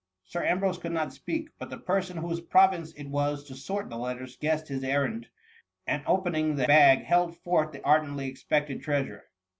Sir 0.25 0.43
Ambrose 0.43 0.79
could 0.79 0.93
not 0.93 1.13
speak, 1.13 1.49
but 1.59 1.69
the 1.69 1.77
person 1.77 2.17
whose 2.17 2.41
province 2.41 2.91
it 2.93 3.05
was 3.07 3.43
to 3.43 3.53
sort 3.53 3.91
the 3.91 3.99
letters 3.99 4.35
guessed 4.35 4.67
his 4.67 4.83
errand, 4.83 5.27
and 5.85 6.01
opening 6.07 6.55
the 6.55 6.65
bag 6.65 7.03
held 7.03 7.37
forth 7.37 7.71
the 7.71 7.83
ardently 7.85 8.25
expected 8.27 8.81
treasure. 8.81 9.25